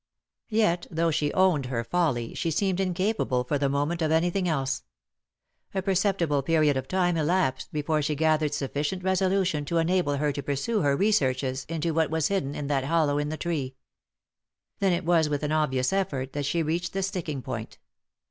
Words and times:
Yet, 0.49 0.87
though 0.89 1.11
she 1.11 1.31
owned 1.33 1.67
her 1.67 1.83
folly, 1.83 2.33
she 2.33 2.49
seemed 2.49 2.79
incapable, 2.79 3.43
for 3.43 3.59
the 3.59 3.69
moment, 3.69 4.01
of 4.01 4.09
anything 4.11 4.47
else, 4.49 4.81
A 5.75 5.83
per 5.83 5.93
ceptible 5.93 6.43
period 6.43 6.75
of 6.75 6.87
time 6.87 7.17
elapsed 7.17 7.71
before 7.71 8.01
she 8.01 8.15
gathered 8.15 8.51
sufficient 8.55 9.03
resolution 9.03 9.63
to 9.65 9.77
enable 9.77 10.17
her 10.17 10.31
to 10.31 10.41
pursue 10.41 10.81
her 10.81 10.95
researches 10.97 11.65
into 11.69 11.93
what 11.93 12.09
was 12.09 12.29
hidden 12.29 12.55
in 12.55 12.65
that 12.65 12.85
hollow 12.85 13.19
in 13.19 13.29
the 13.29 13.37
tree. 13.37 13.75
Then 14.79 14.91
it 14.91 15.05
was 15.05 15.29
with 15.29 15.43
an 15.43 15.51
obvious 15.51 15.93
effort 15.93 16.33
that 16.33 16.47
she 16.47 16.63
reached 16.63 16.93
the 16.93 17.03
sticking 17.03 17.43
point. 17.43 17.77